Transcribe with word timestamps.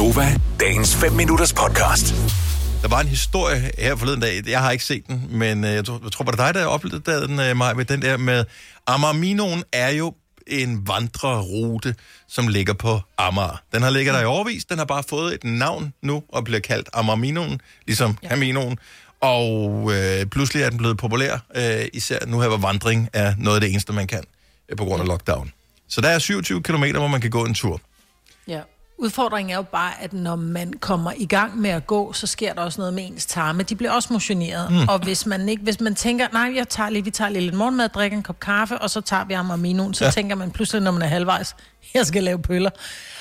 Gunova, 0.00 0.40
dagens 0.60 0.96
5 0.96 1.12
minutters 1.12 1.52
podcast. 1.52 2.14
Der 2.82 2.88
var 2.88 3.00
en 3.00 3.06
historie 3.06 3.70
her 3.78 3.96
forleden 3.96 4.20
dag. 4.20 4.48
Jeg 4.48 4.60
har 4.60 4.70
ikke 4.70 4.84
set 4.84 5.06
den, 5.06 5.26
men 5.30 5.64
øh, 5.64 5.70
jeg 5.70 5.84
tror, 5.84 6.00
jeg 6.02 6.12
tror 6.12 6.24
var 6.24 6.32
det 6.32 6.38
dig, 6.38 6.54
der 6.54 6.66
oplevede 6.66 7.26
den, 7.26 7.40
øh, 7.40 7.56
Maja, 7.56 7.74
med 7.74 7.84
den 7.84 8.02
der 8.02 8.16
med... 8.16 8.44
Amarminoen 8.86 9.64
er 9.72 9.88
jo 9.88 10.14
en 10.46 10.88
vandrerute, 10.88 11.94
som 12.28 12.48
ligger 12.48 12.72
på 12.72 13.00
Amager. 13.18 13.62
Den 13.72 13.82
har 13.82 13.90
ligget 13.90 14.14
der 14.14 14.20
i 14.20 14.24
overvis. 14.24 14.64
Den 14.64 14.78
har 14.78 14.84
bare 14.84 15.02
fået 15.08 15.34
et 15.34 15.44
navn 15.44 15.92
nu 16.02 16.22
og 16.28 16.44
bliver 16.44 16.60
kaldt 16.60 16.88
Amarminoen, 16.92 17.60
ligesom 17.86 18.18
ja. 18.22 18.28
Caminoen. 18.28 18.78
Og 19.20 19.90
øh, 19.94 20.26
pludselig 20.26 20.62
er 20.62 20.68
den 20.68 20.78
blevet 20.78 20.98
populær, 20.98 21.38
øh, 21.54 21.86
især 21.92 22.18
nu 22.26 22.40
her, 22.40 22.48
hvor 22.48 22.56
vandring 22.56 23.08
er 23.12 23.34
noget 23.38 23.56
af 23.56 23.60
det 23.60 23.70
eneste, 23.70 23.92
man 23.92 24.06
kan 24.06 24.24
øh, 24.68 24.76
på 24.76 24.84
grund 24.84 25.02
af 25.02 25.08
lockdown. 25.08 25.52
Så 25.88 26.00
der 26.00 26.08
er 26.08 26.18
27 26.18 26.62
km, 26.62 26.84
hvor 26.94 27.08
man 27.08 27.20
kan 27.20 27.30
gå 27.30 27.44
en 27.44 27.54
tur. 27.54 27.80
Udfordringen 29.02 29.52
er 29.52 29.56
jo 29.56 29.62
bare, 29.62 29.92
at 30.00 30.12
når 30.12 30.36
man 30.36 30.72
kommer 30.80 31.12
i 31.16 31.26
gang 31.26 31.58
med 31.58 31.70
at 31.70 31.86
gå, 31.86 32.12
så 32.12 32.26
sker 32.26 32.54
der 32.54 32.62
også 32.62 32.80
noget 32.80 32.94
med 32.94 33.06
ens 33.06 33.26
tarme. 33.26 33.62
De 33.62 33.76
bliver 33.76 33.92
også 33.92 34.12
motioneret. 34.12 34.72
Mm. 34.72 34.88
Og 34.88 34.98
hvis 34.98 35.26
man, 35.26 35.48
ikke, 35.48 35.62
hvis 35.62 35.80
man 35.80 35.94
tænker, 35.94 36.26
nej, 36.32 36.52
jeg 36.56 36.68
tager 36.68 36.90
lige, 36.90 37.04
vi 37.04 37.10
tager 37.10 37.28
lige 37.28 37.42
lidt 37.42 37.54
morgenmad, 37.54 37.88
drikker 37.88 38.16
en 38.16 38.22
kop 38.22 38.40
kaffe, 38.40 38.78
og 38.78 38.90
så 38.90 39.00
tager 39.00 39.24
vi 39.24 39.34
aminoen, 39.34 39.94
så 39.94 40.04
ja. 40.04 40.10
tænker 40.10 40.36
man 40.36 40.50
pludselig, 40.50 40.82
når 40.82 40.90
man 40.90 41.02
er 41.02 41.06
halvvejs, 41.06 41.56
jeg 41.94 42.06
skal 42.06 42.22
lave 42.22 42.38
pøller. 42.42 42.70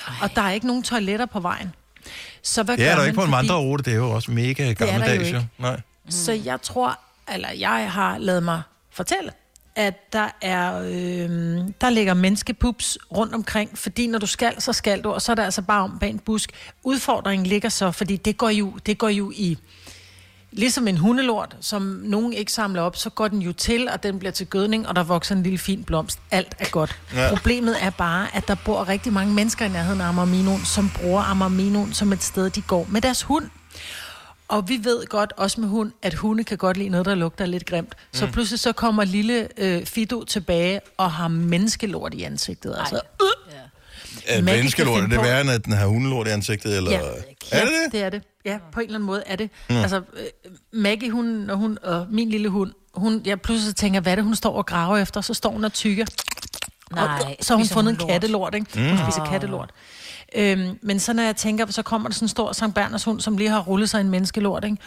Ej. 0.07 0.13
Og 0.21 0.35
der 0.35 0.41
er 0.41 0.51
ikke 0.51 0.67
nogen 0.67 0.83
toiletter 0.83 1.25
på 1.25 1.39
vejen. 1.39 1.75
Så 2.43 2.63
hvad 2.63 2.77
Det 2.77 2.83
gør 2.83 2.91
er 2.91 2.95
der 2.95 3.01
man, 3.01 3.07
ikke 3.07 3.17
på 3.17 3.25
en 3.25 3.31
vandrerute, 3.31 3.83
det 3.83 3.93
er 3.93 3.97
jo 3.97 4.09
også 4.11 4.31
mega 4.31 4.73
gammeldags. 4.73 5.45
Nej. 5.57 5.81
Så 6.09 6.31
jeg 6.31 6.61
tror, 6.61 6.99
eller 7.33 7.49
jeg 7.59 7.91
har 7.91 8.17
lavet 8.17 8.43
mig 8.43 8.61
fortælle, 8.91 9.31
at 9.75 10.13
der 10.13 10.29
er, 10.41 10.81
øh, 10.81 11.29
der 11.81 11.89
ligger 11.89 12.13
menneskepups 12.13 12.97
rundt 13.15 13.33
omkring, 13.33 13.77
fordi 13.77 14.07
når 14.07 14.19
du 14.19 14.27
skal, 14.27 14.61
så 14.61 14.73
skal 14.73 15.01
du, 15.01 15.09
og 15.11 15.21
så 15.21 15.31
er 15.31 15.35
der 15.35 15.43
altså 15.43 15.61
bare 15.61 15.83
om 15.83 15.99
bag 15.99 16.09
en 16.09 16.19
busk. 16.19 16.51
Udfordringen 16.83 17.45
ligger 17.45 17.69
så, 17.69 17.91
fordi 17.91 18.17
det 18.17 18.37
går 18.37 18.49
jo, 18.49 18.73
det 18.85 18.97
går 18.97 19.09
jo 19.09 19.31
i, 19.35 19.57
ligesom 20.51 20.87
en 20.87 20.97
hundelort, 20.97 21.57
som 21.61 21.81
nogen 22.03 22.33
ikke 22.33 22.51
samler 22.51 22.81
op, 22.81 22.95
så 22.95 23.09
går 23.09 23.27
den 23.27 23.41
jo 23.41 23.53
til, 23.53 23.89
og 23.89 24.03
den 24.03 24.19
bliver 24.19 24.31
til 24.31 24.47
gødning, 24.47 24.87
og 24.87 24.95
der 24.95 25.03
vokser 25.03 25.35
en 25.35 25.43
lille 25.43 25.57
fin 25.57 25.83
blomst. 25.83 26.19
Alt 26.31 26.55
er 26.59 26.69
godt. 26.69 26.99
Ja. 27.13 27.29
Problemet 27.29 27.83
er 27.83 27.89
bare, 27.89 28.27
at 28.35 28.47
der 28.47 28.55
bor 28.65 28.87
rigtig 28.87 29.13
mange 29.13 29.33
mennesker 29.33 29.65
i 29.65 29.69
nærheden 29.69 30.01
af 30.01 30.07
Amarminoen, 30.07 30.65
som 30.65 30.91
bruger 30.95 31.21
Amarminoen 31.21 31.93
som 31.93 32.13
et 32.13 32.23
sted, 32.23 32.49
de 32.49 32.61
går 32.61 32.87
med 32.89 33.01
deres 33.01 33.23
hund. 33.23 33.49
Og 34.49 34.69
vi 34.69 34.79
ved 34.83 35.05
godt, 35.05 35.33
også 35.37 35.61
med 35.61 35.69
hund, 35.69 35.91
at 36.01 36.13
hunde 36.13 36.43
kan 36.43 36.57
godt 36.57 36.77
lide 36.77 36.89
noget, 36.89 37.05
der 37.05 37.15
lugter 37.15 37.45
lidt 37.45 37.65
grimt. 37.65 37.93
Så 38.13 38.25
Mm. 38.25 38.31
pludselig 38.31 38.59
så 38.59 38.71
kommer 38.71 39.03
lille 39.03 39.47
øh, 39.57 39.85
Fido 39.85 40.23
tilbage 40.23 40.81
og 40.97 41.11
har 41.11 41.27
menneskelort 41.27 42.13
i 42.13 42.23
ansigtet. 42.23 42.75
Altså, 42.79 42.95
øh, 43.21 43.27
Er 44.25 44.41
menneskelort, 44.41 45.03
er 45.03 45.07
det 45.07 45.17
værre, 45.17 45.41
end 45.41 45.49
at 45.49 45.65
den 45.65 45.73
har 45.73 45.85
hundelort 45.87 46.27
i 46.27 46.29
ansigtet? 46.29 46.77
Eller? 46.77 46.91
Ja. 46.91 46.99
Er 47.51 47.65
det 47.65 47.73
det? 47.85 47.91
det 47.91 48.01
er 48.03 48.09
det. 48.09 48.23
Ja, 48.45 48.57
på 48.71 48.79
en 48.79 48.85
eller 48.85 48.95
anden 48.97 49.07
måde 49.07 49.23
er 49.25 49.35
det. 49.35 49.49
Mm. 49.69 49.75
Altså, 49.75 49.97
øh, 49.97 50.51
Maggie, 50.73 51.11
hun, 51.11 51.25
når 51.25 51.55
hun, 51.55 51.77
og 51.83 52.07
min 52.09 52.29
lille 52.29 52.49
hund, 52.49 52.71
hun, 52.93 53.21
jeg 53.25 53.41
pludselig 53.41 53.75
tænker, 53.75 53.99
hvad 53.99 54.11
er 54.11 54.15
det, 54.15 54.23
hun 54.23 54.35
står 54.35 54.57
og 54.57 54.65
graver 54.65 54.97
efter? 54.97 55.21
Så 55.21 55.33
står 55.33 55.51
hun 55.51 55.63
og 55.65 55.73
tykker. 55.73 56.05
Nej, 56.91 57.03
og, 57.05 57.35
så 57.41 57.53
har 57.53 57.57
hun 57.57 57.67
fundet 57.67 57.93
hun 57.93 57.95
en 57.95 57.99
lort? 57.99 58.09
kattelort, 58.09 58.55
ikke? 58.55 58.67
Mm. 58.75 58.87
Hun 58.89 58.97
spiser 58.97 59.25
kattelort. 59.25 59.69
Øhm, 60.35 60.79
men 60.81 60.99
så 60.99 61.13
når 61.13 61.23
jeg 61.23 61.35
tænker, 61.35 61.71
så 61.71 61.81
kommer 61.81 62.09
der 62.09 62.13
sådan 62.13 62.25
en 62.25 62.29
stor 62.29 62.51
Sankt 62.53 62.75
Berners 62.75 63.03
hund, 63.03 63.21
som 63.21 63.37
lige 63.37 63.49
har 63.49 63.59
rullet 63.59 63.89
sig 63.89 63.97
i 63.97 64.01
en 64.01 64.09
menneskelort, 64.09 64.63
ikke? 64.63 64.77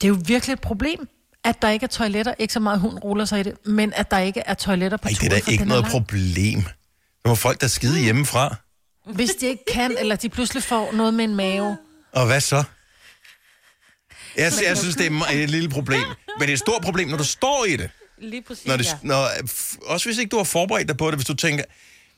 Det 0.00 0.04
er 0.04 0.08
jo 0.08 0.18
virkelig 0.26 0.52
et 0.52 0.60
problem, 0.60 1.08
at 1.44 1.62
der 1.62 1.70
ikke 1.70 1.84
er 1.84 1.88
toiletter. 1.88 2.34
Ikke 2.38 2.54
så 2.54 2.60
meget 2.60 2.80
hund 2.80 2.98
ruller 3.04 3.24
sig 3.24 3.40
i 3.40 3.42
det, 3.42 3.66
men 3.66 3.92
at 3.96 4.10
der 4.10 4.18
ikke 4.18 4.40
er 4.46 4.54
toiletter 4.54 4.96
på 4.98 5.08
Ej, 5.08 5.10
det 5.10 5.18
turen, 5.18 5.32
er 5.32 5.38
da 5.40 5.50
ikke 5.50 5.64
noget 5.64 5.82
lang. 5.82 5.90
problem. 5.92 6.62
Der 7.22 7.28
må 7.28 7.34
folk, 7.34 7.60
der 7.60 7.66
skide 7.68 8.00
hjemmefra. 8.00 8.56
Hvis 9.14 9.30
de 9.30 9.46
ikke 9.46 9.64
kan, 9.72 9.96
eller 9.98 10.16
de 10.16 10.28
pludselig 10.28 10.62
får 10.62 10.92
noget 10.92 11.14
med 11.14 11.24
en 11.24 11.34
mave. 11.34 11.76
Og 12.12 12.26
hvad 12.26 12.40
så? 12.40 12.64
Jeg, 14.36 14.52
jeg 14.68 14.78
synes, 14.78 14.96
det 14.96 15.06
er 15.06 15.26
et 15.32 15.50
lille 15.50 15.68
problem. 15.70 16.00
Men 16.00 16.40
det 16.40 16.48
er 16.48 16.52
et 16.52 16.58
stort 16.58 16.82
problem, 16.82 17.08
når 17.08 17.16
du 17.16 17.24
står 17.24 17.64
i 17.64 17.76
det. 17.76 17.90
Lige 18.18 18.42
præcis, 18.42 18.66
Når 18.66 18.76
det 18.76 18.86
ja. 18.86 18.92
når, 19.02 19.26
også 19.86 20.08
hvis 20.08 20.18
ikke 20.18 20.28
du 20.30 20.36
har 20.36 20.44
forberedt 20.44 20.88
dig 20.88 20.96
på 20.96 21.06
det, 21.06 21.14
hvis 21.14 21.26
du 21.26 21.34
tænker, 21.34 21.64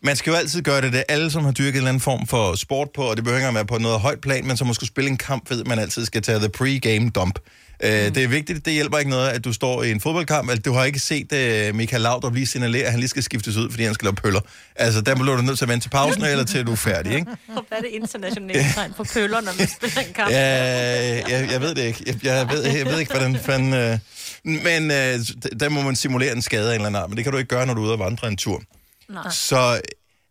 man 0.04 0.16
skal 0.16 0.30
jo 0.30 0.36
altid 0.36 0.62
gøre 0.62 0.80
det, 0.80 0.92
det 0.92 0.98
er 0.98 1.14
alle, 1.14 1.30
som 1.30 1.44
har 1.44 1.52
dyrket 1.52 1.70
en 1.70 1.76
eller 1.76 1.88
anden 1.88 2.00
form 2.00 2.26
for 2.26 2.54
sport 2.54 2.88
på, 2.94 3.02
og 3.02 3.16
det 3.16 3.24
behøver 3.24 3.38
ikke 3.38 3.48
engang 3.48 3.54
være 3.54 3.78
på 3.78 3.78
noget 3.78 4.00
højt 4.00 4.20
plan, 4.20 4.46
men 4.46 4.56
som 4.56 4.66
måske 4.66 4.86
spille 4.86 5.10
en 5.10 5.16
kamp, 5.16 5.50
ved 5.50 5.64
man 5.64 5.78
altid 5.78 6.04
skal 6.04 6.22
tage 6.22 6.38
the 6.38 6.48
pre-game 6.48 7.10
dump. 7.10 7.38
Mm. 7.82 7.88
Det 7.88 8.16
er 8.16 8.28
vigtigt, 8.28 8.64
det 8.64 8.72
hjælper 8.72 8.98
ikke 8.98 9.10
noget, 9.10 9.28
at 9.28 9.44
du 9.44 9.52
står 9.52 9.82
i 9.82 9.90
en 9.90 10.00
fodboldkamp, 10.00 10.50
altså, 10.50 10.62
du 10.62 10.72
har 10.72 10.84
ikke 10.84 10.98
set 10.98 11.32
uh, 11.32 11.76
Michael 11.76 12.02
Laudrup 12.02 12.34
lige 12.34 12.46
signalere, 12.46 12.84
at 12.84 12.90
han 12.90 13.00
lige 13.00 13.08
skal 13.08 13.22
skiftes 13.22 13.56
ud, 13.56 13.70
fordi 13.70 13.84
han 13.84 13.94
skal 13.94 14.06
lave 14.06 14.14
pøller. 14.14 14.40
Altså, 14.76 15.00
der 15.00 15.14
bliver 15.14 15.36
du 15.36 15.42
nødt 15.42 15.58
til 15.58 15.64
at 15.64 15.68
vente 15.68 15.84
til 15.84 15.90
pausen, 15.90 16.24
eller 16.32 16.44
til 16.44 16.66
du 16.66 16.72
er 16.72 16.76
færdig, 16.76 17.14
ikke? 17.14 17.26
Hvad 17.46 17.62
er 17.70 17.80
det 17.80 17.90
internationale 17.92 18.66
tegn 18.74 18.92
på 18.96 19.04
pøller, 19.04 19.40
når 19.40 19.52
man 19.58 19.68
spiller 19.68 20.00
en 20.00 20.14
kamp? 20.14 20.30
Ja, 20.30 21.22
jeg, 21.28 21.48
jeg 21.52 21.60
ved 21.60 21.74
det 21.74 21.82
ikke. 21.82 22.04
Jeg, 22.06 22.24
jeg, 22.24 22.48
ved, 22.50 22.62
jeg 22.62 22.86
ved 22.86 22.98
ikke, 22.98 23.12
hvordan 23.12 23.36
fanden... 23.38 23.74
Øh, 23.74 23.98
men 24.44 24.90
øh, 24.90 25.20
der 25.60 25.68
må 25.68 25.82
man 25.82 25.96
simulere 25.96 26.32
en 26.32 26.42
skade 26.42 26.70
af 26.70 26.74
en 26.74 26.74
eller 26.74 26.86
anden 26.86 27.02
art, 27.02 27.08
men 27.08 27.16
det 27.16 27.24
kan 27.24 27.32
du 27.32 27.38
ikke 27.38 27.48
gøre, 27.48 27.66
når 27.66 27.74
du 27.74 27.80
er 27.80 27.84
ude 27.84 27.92
og 27.92 27.98
vandre 27.98 28.28
en 28.28 28.36
tur. 28.36 28.62
Nej. 29.08 29.30
Så 29.30 29.80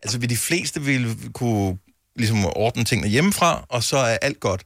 altså, 0.04 0.18
vil 0.18 0.30
de 0.30 0.38
fleste 0.38 0.82
vil 0.82 1.18
kunne 1.34 1.78
ligesom 2.16 2.46
ordne 2.46 2.84
tingene 2.84 3.10
hjemmefra, 3.10 3.66
og 3.70 3.84
så 3.84 3.98
er 3.98 4.18
alt 4.22 4.40
godt. 4.40 4.64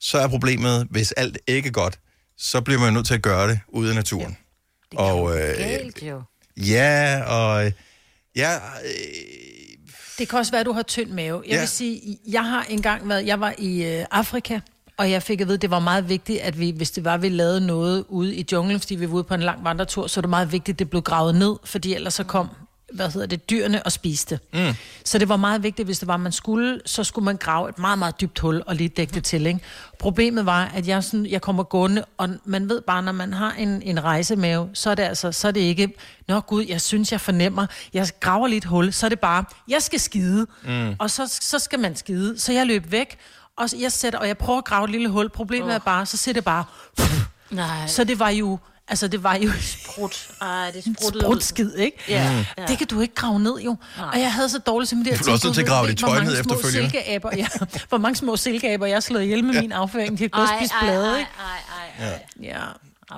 Så 0.00 0.18
er 0.18 0.28
problemet, 0.28 0.86
hvis 0.90 1.12
alt 1.12 1.38
ikke 1.46 1.66
er 1.68 1.72
godt, 1.72 1.98
så 2.38 2.60
bliver 2.60 2.80
man 2.80 2.92
nødt 2.92 3.06
til 3.06 3.14
at 3.14 3.22
gøre 3.22 3.48
det 3.48 3.60
ude 3.68 3.92
i 3.92 3.94
naturen. 3.94 4.36
Ja, 4.92 4.98
og 4.98 5.36
øh, 5.40 5.56
Galt 5.58 6.02
jo. 6.02 6.22
ja, 6.56 7.22
og 7.26 7.72
ja, 8.36 8.54
øh, 8.56 8.60
Det 10.18 10.28
kan 10.28 10.38
også 10.38 10.52
være, 10.52 10.60
at 10.60 10.66
du 10.66 10.72
har 10.72 10.82
tynd 10.82 11.10
mave. 11.10 11.38
Jeg 11.44 11.48
Ja. 11.50 11.54
ja. 11.54 11.60
vil 11.60 11.68
sige, 11.68 12.18
jeg 12.28 12.44
har 12.44 12.62
engang 12.68 13.08
været, 13.08 13.26
jeg 13.26 13.40
var 13.40 13.54
i 13.58 13.84
øh, 13.84 14.04
Afrika, 14.10 14.60
og 14.96 15.10
jeg 15.10 15.22
fik 15.22 15.40
at 15.40 15.46
vide, 15.46 15.54
at 15.54 15.62
det 15.62 15.70
var 15.70 15.78
meget 15.78 16.08
vigtigt, 16.08 16.40
at 16.40 16.58
vi, 16.60 16.70
hvis 16.70 16.90
det 16.90 17.04
var, 17.04 17.14
at 17.14 17.22
vi 17.22 17.28
lavede 17.28 17.66
noget 17.66 18.04
ude 18.08 18.34
i 18.36 18.46
junglen, 18.52 18.80
fordi 18.80 18.94
vi 18.94 19.08
var 19.08 19.14
ude 19.14 19.24
på 19.24 19.34
en 19.34 19.40
lang 19.42 19.64
vandretur, 19.64 20.06
så 20.06 20.20
er 20.20 20.22
det 20.22 20.30
meget 20.30 20.52
vigtigt, 20.52 20.74
at 20.74 20.78
det 20.78 20.90
blev 20.90 21.02
gravet 21.02 21.34
ned, 21.34 21.56
fordi 21.64 21.94
ellers 21.94 22.14
så 22.14 22.24
kom, 22.24 22.48
hvad 22.94 23.10
hedder 23.10 23.26
det, 23.26 23.50
dyrene 23.50 23.82
og 23.82 23.92
spiste. 23.92 24.40
Mm. 24.52 24.74
Så 25.04 25.18
det 25.18 25.28
var 25.28 25.36
meget 25.36 25.62
vigtigt, 25.62 25.88
hvis 25.88 25.98
det 25.98 26.08
var, 26.08 26.16
man 26.16 26.32
skulle, 26.32 26.80
så 26.86 27.04
skulle 27.04 27.24
man 27.24 27.36
grave 27.36 27.68
et 27.68 27.78
meget, 27.78 27.98
meget 27.98 28.20
dybt 28.20 28.38
hul 28.38 28.62
og 28.66 28.74
lige 28.74 28.88
dække 28.88 29.14
det 29.14 29.24
til. 29.24 29.46
Ikke? 29.46 29.60
Problemet 29.98 30.46
var, 30.46 30.64
at 30.74 30.88
jeg, 30.88 31.04
sådan, 31.04 31.26
jeg 31.26 31.40
kommer 31.40 31.62
gående, 31.62 32.04
og 32.18 32.28
man 32.44 32.68
ved 32.68 32.80
bare, 32.80 33.02
når 33.02 33.12
man 33.12 33.32
har 33.32 33.52
en, 33.52 33.82
en 33.82 34.04
rejsemave, 34.04 34.68
så 34.74 34.90
er 34.90 34.94
det 34.94 35.02
altså, 35.02 35.32
så 35.32 35.48
er 35.48 35.52
det 35.52 35.60
ikke, 35.60 35.92
nå 36.28 36.40
gud, 36.40 36.64
jeg 36.64 36.80
synes, 36.80 37.12
jeg 37.12 37.20
fornemmer, 37.20 37.66
jeg 37.92 38.08
graver 38.20 38.46
lige 38.46 38.58
et 38.58 38.64
hul, 38.64 38.92
så 38.92 39.06
er 39.06 39.08
det 39.08 39.20
bare, 39.20 39.44
jeg 39.68 39.82
skal 39.82 40.00
skide, 40.00 40.46
mm. 40.64 40.94
og 40.98 41.10
så, 41.10 41.38
så 41.40 41.58
skal 41.58 41.78
man 41.78 41.96
skide. 41.96 42.38
Så 42.40 42.52
jeg 42.52 42.66
løb 42.66 42.92
væk, 42.92 43.18
og 43.56 43.68
jeg 43.80 43.92
sætter, 43.92 44.18
og 44.18 44.28
jeg 44.28 44.38
prøver 44.38 44.58
at 44.58 44.64
grave 44.64 44.84
et 44.84 44.90
lille 44.90 45.08
hul. 45.08 45.28
Problemet 45.28 45.68
oh. 45.68 45.74
er 45.74 45.78
bare, 45.78 46.06
så 46.06 46.16
ser 46.16 46.32
det 46.32 46.44
bare, 46.44 46.64
Nej, 47.50 47.86
så 47.86 48.04
det 48.04 48.18
var 48.18 48.28
jo, 48.28 48.58
altså 48.88 49.08
det 49.08 49.22
var 49.22 49.34
jo 49.36 49.50
sprut. 49.60 50.28
Ej, 50.40 50.70
det 50.70 50.82
spruttede 50.84 51.26
ud. 51.28 51.30
sprutskid, 51.32 51.74
ikke? 51.76 51.96
Ja, 52.08 52.30
Mm. 52.32 52.44
ja. 52.58 52.66
Det 52.66 52.78
kan 52.78 52.86
du 52.86 53.00
ikke 53.00 53.14
grave 53.14 53.40
ned, 53.40 53.54
jo. 53.60 53.76
Og 54.12 54.20
jeg 54.20 54.32
havde 54.32 54.48
så 54.48 54.58
dårligt 54.58 54.88
simpelthen. 54.88 55.24
Du 55.24 55.30
er 55.30 55.32
også 55.34 55.46
nødt 55.46 55.54
til 55.54 55.62
at 55.62 55.68
grave 55.68 55.88
dit 55.88 55.98
tøj 55.98 56.24
ned 56.24 56.40
efterfølgende. 56.40 56.90
Silkeaber, 56.90 57.30
ja. 57.36 57.46
Hvor 57.88 57.98
mange 57.98 58.16
små 58.16 58.36
silkeaber, 58.36 58.86
jeg 58.86 58.94
har 58.96 59.00
slået 59.00 59.22
ihjel 59.22 59.44
med 59.44 59.54
ja. 59.54 59.60
min 59.60 59.72
afføring. 59.72 60.18
De 60.18 60.22
har 60.24 60.28
gået 60.28 60.44
og 60.48 60.50
Ej, 60.54 60.58
spist 60.60 60.72
ej, 60.72 60.86
blade, 60.86 61.10
ej, 61.12 61.18
ikke? 61.18 61.30
ej, 62.00 62.06
ej, 62.06 62.12
ej. 62.12 62.22
Ja. 62.42 62.60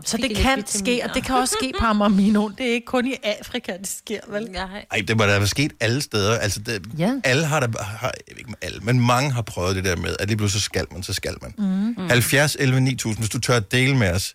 Så 0.05 0.17
det 0.17 0.37
kan 0.37 0.65
ske, 0.67 1.01
og 1.05 1.15
det 1.15 1.25
kan 1.25 1.35
også 1.35 1.57
ske 1.61 1.73
på 1.81 1.87
Amarmino. 1.87 2.49
Det 2.49 2.67
er 2.69 2.73
ikke 2.73 2.85
kun 2.87 3.07
i 3.07 3.15
Afrika, 3.25 3.73
det 3.79 3.89
sker, 3.89 4.21
vel? 4.29 4.43
Nej. 4.53 4.85
Ej, 4.93 5.03
det 5.09 5.17
må 5.17 5.23
da 5.23 5.39
være 5.39 5.47
sket 5.47 5.73
alle 5.81 6.03
steder. 6.03 6.39
Altså, 6.39 6.61
det, 6.61 6.83
Ja. 6.99 7.13
Alle 7.25 7.47
har 7.47 7.61
da, 7.61 7.67
har, 7.83 8.13
jeg 8.29 8.39
ikke 8.39 8.51
med 8.51 8.57
alle, 8.63 8.81
men 8.81 9.01
mange 9.01 9.33
har 9.33 9.43
prøvet 9.43 9.77
det 9.77 9.85
der 9.85 9.97
med, 9.97 10.17
at 10.21 10.29
lige 10.29 10.37
pludselig 10.37 10.63
så 10.63 10.65
skal 10.65 10.87
man, 10.93 11.03
så 11.03 11.13
skal 11.13 11.35
man. 11.43 11.55
Mm. 11.99 12.09
70, 12.09 12.57
11, 12.61 12.81
9000, 12.81 13.19
hvis 13.23 13.31
du 13.31 13.41
tør 13.41 13.57
at 13.57 13.73
dele 13.73 13.97
med 13.97 14.11
os, 14.11 14.35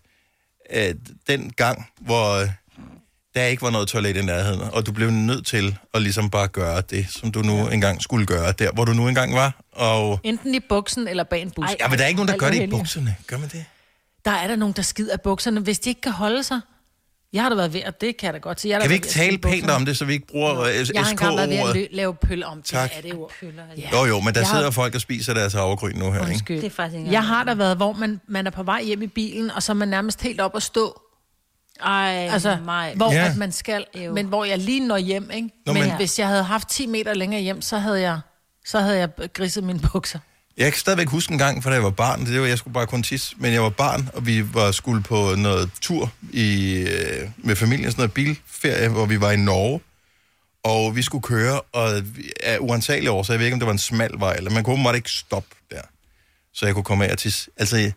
at 0.72 0.96
den 1.28 1.52
gang, 1.56 1.86
hvor 2.00 2.40
øh, 2.42 2.48
der 3.34 3.44
ikke 3.44 3.62
var 3.62 3.70
noget 3.70 3.88
toilet 3.88 4.16
i 4.16 4.22
nærheden, 4.22 4.60
og 4.60 4.86
du 4.86 4.92
blev 4.92 5.10
nødt 5.10 5.46
til 5.46 5.78
at 5.94 6.02
ligesom 6.02 6.30
bare 6.30 6.48
gøre 6.48 6.82
det, 6.90 7.06
som 7.10 7.32
du 7.32 7.42
nu 7.42 7.68
engang 7.68 8.02
skulle 8.02 8.26
gøre, 8.26 8.52
der 8.52 8.72
hvor 8.72 8.84
du 8.84 8.92
nu 8.92 9.08
engang 9.08 9.34
var. 9.34 9.60
Og 9.72 10.20
Enten 10.22 10.54
i 10.54 10.60
buksen 10.60 11.08
eller 11.08 11.24
bag 11.24 11.42
en 11.42 11.50
busk. 11.50 11.68
Ej, 11.68 11.76
ja, 11.80 11.88
men 11.88 11.98
der 11.98 12.04
er 12.04 12.08
ikke 12.08 12.18
nogen, 12.18 12.28
der 12.28 12.36
gør 12.36 12.50
det 12.50 12.62
i 12.62 12.66
bukserne. 12.66 13.16
Gør 13.26 13.38
man 13.38 13.48
det? 13.48 13.64
Der 14.24 14.30
er 14.30 14.46
der 14.46 14.56
nogen, 14.56 14.74
der 14.76 14.82
skider 14.82 15.12
af 15.12 15.20
bukserne, 15.20 15.60
hvis 15.60 15.78
de 15.78 15.88
ikke 15.88 16.00
kan 16.00 16.12
holde 16.12 16.42
sig. 16.42 16.60
Jeg 17.32 17.42
har 17.42 17.48
da 17.48 17.54
været 17.54 17.72
ved, 17.72 17.82
og 17.84 18.00
det 18.00 18.16
kan 18.16 18.26
jeg 18.26 18.34
da 18.34 18.38
godt 18.38 18.60
sige. 18.60 18.70
Jeg 18.70 18.76
har 18.76 18.80
Kan 18.82 18.90
vi 18.90 18.94
ikke 18.94 19.06
tale 19.08 19.38
pænt 19.38 19.70
om 19.70 19.84
det, 19.84 19.96
så 19.96 20.04
vi 20.04 20.12
ikke 20.12 20.26
bruger 20.26 20.60
øh, 20.60 20.74
Jeg 20.94 21.02
har 21.04 21.10
engang 21.10 21.36
været 21.36 21.48
ved 21.50 21.56
at 21.56 21.62
SK-ordet? 21.64 21.88
lave 21.92 22.14
pøller 22.14 22.46
om. 22.46 22.62
Tak. 22.62 22.90
Det 22.90 22.98
er 22.98 23.02
det 23.02 23.14
ord. 23.14 23.32
Ja. 23.76 23.88
Jo, 23.92 24.04
jo, 24.04 24.20
men 24.20 24.34
der 24.34 24.40
Jeg 24.40 24.48
har- 24.48 24.56
sidder 24.58 24.70
folk 24.70 24.94
og 24.94 25.00
spiser 25.00 25.34
deres 25.34 25.52
havregryn 25.52 25.94
nu 25.96 26.12
her, 26.12 26.26
ikke? 26.28 26.44
Det 26.56 26.64
er 26.64 26.70
faktisk 26.70 26.98
ikke 26.98 27.10
Jeg 27.12 27.24
har 27.26 27.44
da 27.44 27.54
været, 27.54 27.76
hvor 27.76 27.92
man, 27.92 28.20
man 28.28 28.46
er 28.46 28.50
på 28.50 28.62
vej 28.62 28.82
hjem 28.82 29.02
i 29.02 29.06
bilen, 29.06 29.50
og 29.50 29.62
så 29.62 29.72
er 29.72 29.74
man 29.74 29.88
nærmest 29.88 30.22
helt 30.22 30.40
op 30.40 30.56
at 30.56 30.62
stå. 30.62 31.00
Ej, 31.84 32.28
Altså, 32.32 32.56
mig. 32.64 32.92
hvor 32.96 33.12
Ja. 33.12 33.24
at 33.30 33.36
man 33.36 33.52
skal, 33.52 33.84
Ew. 33.94 34.12
men 34.14 34.26
hvor 34.26 34.44
jeg 34.44 34.58
lige 34.58 34.86
når 34.86 34.96
hjem, 34.98 35.30
ikke? 35.34 35.48
Nå, 35.66 35.72
men, 35.72 35.80
men- 35.82 35.88
men 35.88 35.96
hvis 35.96 36.18
jeg 36.18 36.28
havde 36.28 36.42
haft 36.42 36.68
10 36.68 36.86
meter 36.86 37.14
længere 37.14 37.40
hjem, 37.42 37.60
så 37.62 37.78
havde 37.78 38.00
jeg, 38.00 38.20
så 38.64 38.80
havde 38.80 38.98
jeg 38.98 39.08
griset 39.32 39.64
mine 39.64 39.80
bukser. 39.92 40.18
Jeg 40.56 40.72
kan 40.72 40.80
stadigvæk 40.80 41.08
huske 41.08 41.32
en 41.32 41.38
gang, 41.38 41.62
for 41.62 41.70
da 41.70 41.74
jeg 41.74 41.84
var 41.84 41.90
barn, 41.90 42.26
det 42.26 42.40
var, 42.40 42.46
jeg 42.46 42.58
skulle 42.58 42.74
bare 42.74 42.86
kun 42.86 43.02
tisse, 43.02 43.34
men 43.38 43.52
jeg 43.52 43.62
var 43.62 43.68
barn, 43.70 44.08
og 44.14 44.26
vi 44.26 44.54
var 44.54 44.72
skulle 44.72 45.02
på 45.02 45.34
noget 45.34 45.70
tur 45.80 46.12
i, 46.32 46.74
øh, 46.74 47.28
med 47.36 47.56
familien, 47.56 47.90
sådan 47.90 48.00
noget 48.00 48.12
bilferie, 48.12 48.88
hvor 48.88 49.06
vi 49.06 49.20
var 49.20 49.30
i 49.30 49.36
Norge. 49.36 49.80
Og 50.64 50.96
vi 50.96 51.02
skulle 51.02 51.22
køre, 51.22 51.60
og 51.60 52.02
af 52.42 52.58
uansagelige 52.60 53.10
årsager, 53.10 53.34
jeg 53.34 53.38
ved 53.38 53.46
ikke, 53.46 53.54
om 53.54 53.60
det 53.60 53.66
var 53.66 53.72
en 53.72 53.78
smal 53.78 54.10
vej, 54.18 54.34
eller 54.34 54.50
man 54.50 54.64
kunne 54.64 54.72
åbenbart 54.72 54.94
ikke 54.94 55.10
stoppe 55.10 55.48
der. 55.70 55.80
Så 56.54 56.66
jeg 56.66 56.74
kunne 56.74 56.84
komme 56.84 57.06
af 57.06 57.16
til... 57.16 57.34
Altså, 57.56 57.92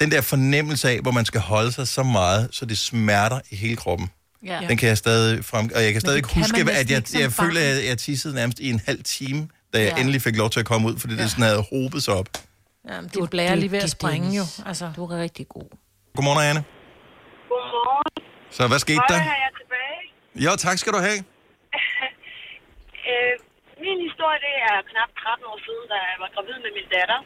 den 0.00 0.10
der 0.10 0.20
fornemmelse 0.20 0.90
af, 0.90 1.00
hvor 1.00 1.10
man 1.10 1.24
skal 1.24 1.40
holde 1.40 1.72
sig 1.72 1.88
så 1.88 2.02
meget, 2.02 2.48
så 2.52 2.64
det 2.66 2.78
smerter 2.78 3.40
i 3.50 3.56
hele 3.56 3.76
kroppen. 3.76 4.10
Ja. 4.46 4.60
Den 4.68 4.76
kan 4.76 4.88
jeg 4.88 4.98
stadig 4.98 5.44
frem... 5.44 5.70
Og 5.74 5.82
jeg 5.82 5.92
kan 5.92 6.00
stadig 6.00 6.24
kan 6.24 6.42
huske, 6.42 6.60
at 6.60 6.90
jeg, 6.90 7.02
jeg 7.14 7.30
barn. 7.36 7.46
føler, 7.46 7.60
at 7.60 7.86
jeg 7.86 7.98
tissede 7.98 8.34
nærmest 8.34 8.58
i 8.60 8.70
en 8.70 8.80
halv 8.86 9.02
time, 9.04 9.48
da 9.78 9.82
jeg 9.86 9.92
Ja. 9.96 10.00
endelig 10.00 10.20
fik 10.28 10.36
lov 10.42 10.48
til 10.54 10.60
at 10.64 10.68
komme 10.70 10.84
ud, 10.88 10.94
fordi 11.02 11.14
det 11.20 11.26
sådan 11.32 11.46
havde 11.50 11.62
hobet 11.72 12.00
sig 12.06 12.14
op. 12.20 12.28
Jamen, 12.88 13.08
du 13.14 13.20
blærer 13.34 13.54
lige 13.62 13.72
ved 13.76 13.82
at 13.88 13.92
springe 13.98 14.28
jo. 14.40 14.44
Altså. 14.70 14.86
Du 14.96 15.00
er 15.04 15.10
rigtig 15.26 15.46
god. 15.56 15.68
Godmorgen, 16.16 16.42
Anne. 16.50 16.62
Godmorgen. 17.50 18.12
Så 18.56 18.62
hvad 18.70 18.80
skete 18.86 19.00
Høj, 19.02 19.10
der? 19.12 19.20
er 19.36 19.40
jeg 19.46 19.52
tilbage. 19.60 20.00
Jo, 20.46 20.50
tak 20.66 20.76
skal 20.82 20.92
du 20.96 21.00
have. 21.08 21.18
Øh, 23.12 23.34
min 23.84 23.98
historie, 24.08 24.38
det 24.46 24.54
er 24.70 24.76
knap 24.90 25.10
13 25.22 25.52
år 25.52 25.58
siden, 25.66 25.84
da 25.92 25.96
jeg 26.10 26.18
var 26.22 26.30
gravid 26.34 26.56
med 26.64 26.72
min 26.78 26.88
datter. 26.96 27.20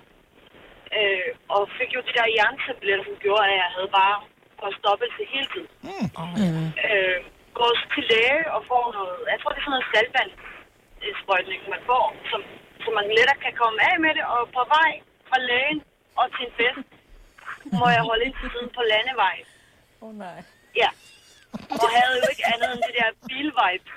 Øh, 0.98 1.28
og 1.54 1.62
fik 1.78 1.90
jo 1.96 2.00
de 2.08 2.12
der 2.18 2.26
hjernetabletter, 2.36 3.04
som 3.08 3.16
gjorde, 3.24 3.44
at 3.50 3.54
jeg 3.62 3.70
havde 3.76 3.90
bare 4.00 4.16
forstoppelse 4.62 5.20
hele 5.34 5.48
tiden. 5.54 5.70
Mm. 5.88 6.06
Øh, 6.88 7.18
går 7.58 7.70
til 7.94 8.04
læge 8.12 8.40
og 8.54 8.60
får 8.70 8.84
noget, 8.96 9.16
jeg 9.32 9.38
tror 9.40 9.50
det 9.52 9.60
er 9.60 9.64
sådan 9.66 9.76
noget 9.76 9.88
saltvandssprøjtning, 11.02 11.60
man 11.74 11.82
får, 11.90 12.04
som, 12.30 12.40
så 12.82 12.88
man 12.98 13.06
lettere 13.16 13.38
kan 13.44 13.54
komme 13.62 13.78
af 13.90 13.96
med 14.04 14.12
det. 14.18 14.24
Og 14.34 14.42
på 14.56 14.62
vej 14.76 14.92
fra 15.28 15.38
lægen 15.48 15.78
og 16.20 16.26
til 16.34 16.44
en 16.48 16.52
fest, 16.60 16.88
må 17.78 17.86
jeg 17.96 18.02
holde 18.10 18.22
ind 18.26 18.34
til 18.40 18.48
siden 18.54 18.70
på 18.78 18.82
landevejen. 18.92 19.46
Åh 20.02 20.08
oh, 20.08 20.14
nej. 20.24 20.38
Ja. 20.82 20.90
Og 21.82 21.88
havde 21.96 22.14
jo 22.22 22.26
ikke 22.32 22.44
andet 22.52 22.68
end 22.74 22.82
det 22.86 22.94
der 22.98 23.08
bilvibe. 23.28 23.88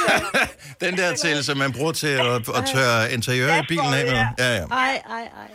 Den 0.84 0.92
der 1.00 1.10
til, 1.22 1.44
som 1.48 1.56
man 1.64 1.70
bruger 1.76 1.92
til 1.92 2.14
at, 2.26 2.36
at 2.58 2.62
tørre 2.74 3.12
interiør 3.16 3.52
i 3.62 3.64
bilen 3.72 3.92
af 3.98 4.04
med. 4.12 4.22
Ja, 4.42 4.50
ja. 4.58 4.64
Ej, 4.84 4.94
ej, 5.16 5.24
ej. 5.42 5.50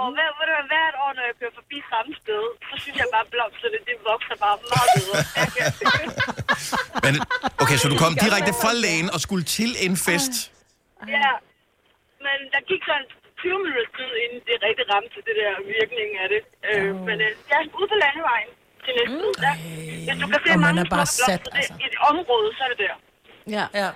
Og 0.00 0.06
hvad, 0.16 0.28
ved 0.38 0.46
du, 0.50 0.54
hvert 0.72 0.94
år, 1.04 1.10
når 1.16 1.24
jeg 1.28 1.34
kører 1.40 1.54
forbi 1.60 1.78
samme 1.92 2.10
sted, 2.22 2.42
så 2.68 2.74
synes 2.82 2.96
jeg 3.02 3.08
bare, 3.14 3.24
at 3.26 3.30
blomsterne, 3.34 3.78
det 3.88 3.96
vokser 4.10 4.36
bare 4.44 4.56
meget 4.74 4.90
bedre. 4.96 5.18
Men, 7.04 7.14
okay, 7.62 7.76
så 7.82 7.86
du 7.92 7.96
kom 8.04 8.12
direkte 8.24 8.52
fra 8.62 8.72
lægen 8.84 9.08
og 9.14 9.18
skulle 9.26 9.44
til 9.58 9.70
en 9.86 9.94
fest. 10.06 10.34
ja, 11.16 11.30
men 12.26 12.38
der 12.54 12.60
gik 12.70 12.82
sådan 12.90 13.06
20 13.44 13.58
minutter 13.64 13.88
tid, 13.98 14.10
inden 14.24 14.40
det 14.48 14.54
rigtig 14.66 14.84
ramte 14.92 15.18
det 15.28 15.34
der 15.40 15.52
virkning 15.76 16.10
af 16.22 16.28
det. 16.34 16.42
Øh, 16.68 16.90
men 17.08 17.16
øh, 17.26 17.30
jeg 17.50 17.56
er 17.62 17.66
ude 17.80 17.88
på 17.92 17.96
landevejen 18.04 18.50
til 18.84 18.92
næste 18.98 19.16
mm. 19.26 19.34
der. 19.44 19.54
Hvis 20.06 20.16
du 20.22 20.26
kan 20.32 20.40
se 20.44 20.50
Og 20.54 20.58
man 20.58 20.66
mange 20.66 20.80
er 20.86 20.90
bare 20.96 21.06
sat, 21.06 21.40
blomster 21.40 21.56
altså. 21.58 21.74
i 21.82 21.84
et 21.90 21.96
område, 22.10 22.48
så 22.56 22.60
er 22.66 22.70
det 22.72 22.78
der. 22.84 22.96
Ja. 23.56 23.64
Ja. 23.82 23.88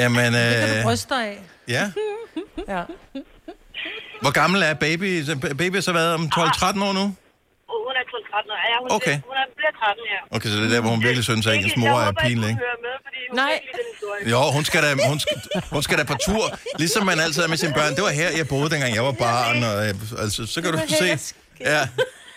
Jamen, 0.00 0.30
Det 0.36 0.54
kan 0.62 0.68
du 0.74 0.78
øh, 0.78 0.84
bryste 0.88 1.08
dig 1.14 1.22
af. 1.32 1.38
ja. 1.76 1.84
Ja. 2.74 2.82
Hvor 4.22 4.32
gammel 4.40 4.60
er 4.68 4.74
baby? 4.86 5.08
Baby 5.62 5.74
har 5.78 5.86
så 5.90 5.92
været 6.00 6.12
om 6.18 6.22
12-13 6.34 6.84
år 6.88 6.92
nu? 7.00 7.04
Hun 7.86 7.94
er 8.00 8.04
kun 8.12 8.22
13 8.30 8.50
år. 8.54 8.58
Ja, 8.72 8.76
hun, 8.82 8.88
Okay. 8.98 9.16
hun 9.28 9.36
er, 9.42 9.46
bliver 9.58 9.72
13, 9.82 10.04
ja. 10.14 10.18
Okay, 10.36 10.48
så 10.52 10.56
det 10.60 10.66
er 10.68 10.72
der, 10.76 10.80
hvor 10.84 10.92
hun 10.96 11.02
virkelig 11.08 11.24
synes, 11.30 11.46
at 11.46 11.52
hendes 11.58 11.76
mor 11.82 11.96
jeg 12.00 12.08
er 12.08 12.16
pinlig. 12.26 12.48
ikke, 12.50 12.50
ikke? 12.50 12.60
hun 12.60 12.64
hører 12.66 12.80
med, 12.86 12.94
fordi 13.06 13.20
hun 13.28 13.34
Nej. 13.42 14.32
Jo, 14.32 14.40
hun 14.56 14.64
skal, 14.68 14.80
da, 14.86 14.90
hun, 15.10 15.18
skal, 15.24 15.36
hun 15.74 15.82
skal 15.86 15.96
da 16.00 16.04
på 16.12 16.16
tur, 16.28 16.44
ligesom 16.82 17.02
man 17.10 17.18
altid 17.24 17.40
er 17.46 17.50
med 17.54 17.60
sine 17.64 17.74
børn. 17.78 17.90
Det 17.96 18.02
var 18.08 18.12
her, 18.20 18.28
jeg 18.40 18.46
boede, 18.52 18.68
dengang 18.74 18.90
jeg 18.98 19.04
var 19.10 19.16
barn. 19.28 19.56
Og, 19.70 19.74
øh, 19.86 20.22
altså, 20.24 20.40
så 20.54 20.58
kan 20.62 20.68
du 20.74 20.78
se. 21.02 21.06
Ja, 21.72 21.80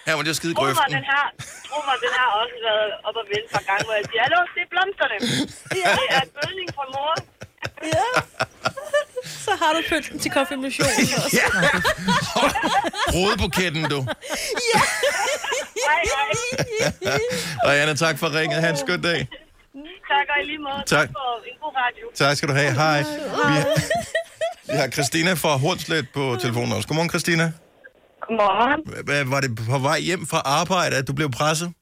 her 0.05 0.13
var 0.17 0.21
det 0.25 0.29
jo 0.33 0.37
skide 0.41 0.53
Tro 0.53 0.61
mig, 0.61 0.67
grøften. 0.75 0.93
den 0.99 1.05
har, 1.13 1.25
tro 1.69 1.77
mig, 1.87 1.95
den 2.05 2.11
har 2.19 2.27
også 2.41 2.55
været 2.67 2.89
op 3.07 3.15
og 3.21 3.25
vende 3.31 3.47
par 3.55 3.63
gange, 3.69 3.83
hvor 3.87 3.95
jeg 3.99 4.05
siger, 4.09 4.21
hallo, 4.25 4.39
se 4.55 4.61
blomsterne. 4.73 5.17
Det 5.73 5.81
er 6.17 6.25
gødning 6.39 6.67
fra 6.77 6.85
mor. 6.95 7.13
Så 9.25 9.51
har 9.61 9.73
du 9.73 9.81
pynten 9.89 10.19
til 10.19 10.31
konfirmationen 10.31 10.91
også. 11.25 11.37
Ja. 11.41 11.47
Brudebuketten, 13.13 13.83
du. 13.89 13.99
Hej, 15.87 16.01
hej. 17.03 17.19
Og 17.63 17.75
Anna, 17.77 17.93
tak 17.93 18.17
for 18.19 18.35
ringet. 18.39 18.61
Ha' 18.61 18.69
en 18.69 18.77
skøn 18.77 19.01
dag. 19.01 19.19
Tak 20.11 20.25
og 20.35 20.43
i 20.43 20.45
lige 20.45 20.57
måde. 20.57 20.83
Tak. 20.87 21.09
for 21.11 21.43
en 21.47 21.57
god 21.61 21.73
radio. 21.75 22.05
Tak 22.15 22.37
skal 22.37 22.49
du 22.49 22.53
have. 22.53 22.71
Hej. 22.73 22.99
Vi, 23.01 23.55
vi 24.71 24.73
har 24.77 24.87
Christina 24.87 25.33
fra 25.33 25.57
Hornslet 25.57 26.07
på 26.13 26.37
telefonen 26.41 26.71
også. 26.73 26.87
Godmorgen, 26.87 27.09
Christina. 27.09 27.51
Godmorgen. 28.21 29.31
Var 29.31 29.39
det 29.41 29.55
på 29.71 29.77
vej 29.79 29.99
hjem 29.99 30.27
fra 30.27 30.41
arbejde, 30.45 30.95
at 30.95 31.07
du 31.07 31.13
blev 31.13 31.31
presset? 31.31 31.73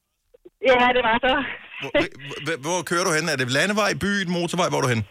Ja, 0.67 0.73
det 0.95 1.01
var 1.09 1.17
så. 1.25 1.43
Hvor, 1.81 1.91
hvor, 2.45 2.57
hvor 2.61 2.81
kører 2.81 3.03
du 3.03 3.11
hen? 3.13 3.29
Er 3.29 3.35
det 3.35 3.51
landevej, 3.51 3.93
byen, 3.93 4.31
motorvej? 4.31 4.69
Hvor 4.69 4.77
er 4.77 4.81
du 4.81 4.87
hen? 4.87 5.05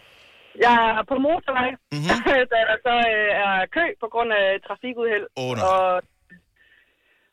Jeg 0.67 0.75
er 0.99 1.03
på 1.11 1.15
motorvej, 1.27 1.71
Mhm. 1.71 1.81
mm-hmm. 1.93 2.49
da 2.53 2.59
der 2.71 2.77
så 2.87 2.95
øh, 3.15 3.31
er 3.47 3.67
kø 3.77 3.85
på 4.03 4.07
grund 4.13 4.31
af 4.33 4.45
trafikuheld. 4.67 5.27
Åh, 5.43 5.53
nej. 5.57 5.65
og, 5.71 6.03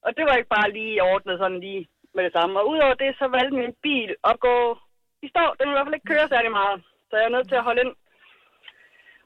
og 0.05 0.09
det 0.17 0.23
var 0.27 0.35
ikke 0.39 0.53
bare 0.57 0.71
lige 0.77 1.03
ordnet 1.11 1.35
sådan 1.39 1.59
lige 1.59 1.83
med 2.15 2.23
det 2.23 2.33
samme. 2.37 2.59
Og 2.59 2.65
udover 2.71 2.93
det, 3.03 3.11
så 3.19 3.25
valgte 3.37 3.55
min 3.61 3.73
bil 3.85 4.11
at 4.31 4.35
gå 4.47 4.57
i 5.25 5.27
stå. 5.33 5.43
Den 5.57 5.65
vil 5.67 5.73
i 5.73 5.77
hvert 5.77 5.87
fald 5.87 5.99
ikke 5.99 6.11
køre 6.13 6.27
særlig 6.33 6.51
meget. 6.59 6.77
Så 7.09 7.13
jeg 7.17 7.25
er 7.25 7.35
nødt 7.35 7.47
til 7.49 7.59
at 7.61 7.67
holde 7.67 7.81
ind. 7.85 7.93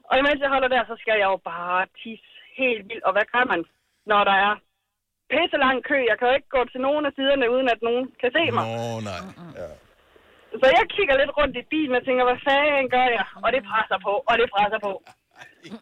Og 0.08 0.14
imens 0.18 0.40
jeg 0.44 0.50
holder 0.54 0.68
der, 0.74 0.82
så 0.90 0.94
skal 1.02 1.16
jeg 1.22 1.28
jo 1.32 1.36
bare 1.52 1.86
tisse 2.02 2.30
helt 2.60 2.84
vildt. 2.88 3.04
Og 3.08 3.12
hvad 3.12 3.26
gør 3.32 3.44
man, 3.52 3.60
når 4.10 4.22
der 4.30 4.36
er 4.46 4.52
pisse 5.30 5.56
lang 5.64 5.78
kø? 5.90 5.96
Jeg 6.10 6.16
kan 6.18 6.28
jo 6.28 6.34
ikke 6.38 6.48
gå 6.56 6.60
til 6.72 6.80
nogen 6.86 7.06
af 7.06 7.12
siderne, 7.16 7.50
uden 7.54 7.68
at 7.74 7.80
nogen 7.82 8.04
kan 8.20 8.30
se 8.36 8.42
mig. 8.56 8.64
Nå, 8.76 9.00
nej. 9.10 9.20
Ja. 9.60 9.68
Så 10.60 10.66
jeg 10.78 10.84
kigger 10.94 11.14
lidt 11.20 11.32
rundt 11.38 11.54
i 11.60 11.64
bilen 11.72 11.94
og 11.98 12.04
tænker, 12.06 12.24
hvad 12.28 12.40
fanden 12.46 12.88
gør 12.96 13.06
jeg? 13.16 13.26
Og 13.44 13.48
det 13.54 13.62
presser 13.70 13.98
på, 14.06 14.12
og 14.30 14.34
det 14.40 14.46
presser 14.54 14.80
på. 14.86 14.92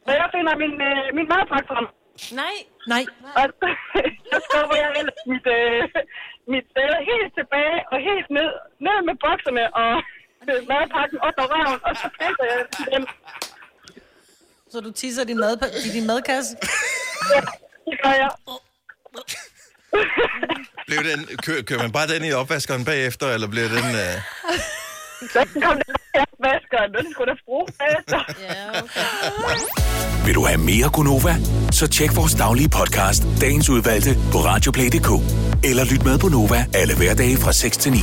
Så 0.06 0.12
jeg 0.20 0.28
finder 0.34 0.54
min, 0.62 0.74
øh, 0.90 1.04
min 1.18 1.26
madpakke 1.32 1.68
frem. 1.72 1.86
Nej. 2.42 2.56
Nej. 2.92 3.04
Og 3.38 3.44
så, 3.60 3.68
så 4.30 4.36
skubber 4.46 4.76
jeg 4.82 4.90
ellers 5.00 5.20
mit, 5.32 5.46
øh, 5.58 5.82
mit 6.52 6.66
sæde 6.74 6.98
helt 7.10 7.30
tilbage 7.38 7.78
og 7.92 7.98
helt 8.08 8.28
ned, 8.38 8.50
ned 8.86 8.98
med 9.08 9.16
bokserne 9.24 9.64
og 9.82 9.92
øh, 10.48 10.60
madpakken 10.70 11.18
under 11.26 11.44
røven, 11.52 11.80
og 11.88 11.92
så 12.00 12.06
pisser 12.18 12.44
jeg 12.50 12.58
i 12.82 12.84
den. 12.94 13.04
Så 14.72 14.76
du 14.86 14.90
tisser 15.00 15.24
din 15.30 15.38
mad, 15.44 15.54
i 15.86 15.88
din 15.96 16.06
madkasse? 16.10 16.52
Ja, 17.32 17.40
det 17.88 17.96
gør 18.02 18.14
jeg. 18.22 18.30
Blev 20.86 20.98
den, 20.98 21.20
kører, 21.46 21.62
kører 21.62 21.82
man 21.82 21.92
bare 21.92 22.06
den 22.06 22.24
i 22.24 22.32
opvaskeren 22.32 22.84
bagefter, 22.84 23.26
eller 23.34 23.48
bliver 23.48 23.68
den... 23.68 23.86
Øh... 24.04 24.14
Så 25.32 25.46
kom 25.62 25.76
det 25.76 25.96
her 26.14 26.24
vaskeren, 26.40 26.96
og 26.96 27.02
det 27.04 27.12
skulle 27.12 27.30
da 27.32 27.36
bruge 27.44 27.66
bagefter. 27.78 28.20
Ja, 28.40 28.82
okay. 28.82 30.26
Vil 30.26 30.34
du 30.34 30.44
have 30.44 30.58
mere 30.58 30.90
Gunova? 30.92 31.34
Så 31.72 31.86
tjek 31.86 32.16
vores 32.16 32.34
daglige 32.34 32.68
podcast, 32.68 33.22
dagens 33.40 33.68
udvalgte, 33.68 34.10
på 34.32 34.38
radioplay.dk. 34.38 35.10
Eller 35.64 35.84
lyt 35.92 36.04
med 36.04 36.18
på 36.18 36.28
Nova 36.28 36.66
alle 36.74 36.96
hverdage 36.96 37.36
fra 37.36 37.52
6 37.52 37.76
til 37.76 37.92
9. 37.92 37.98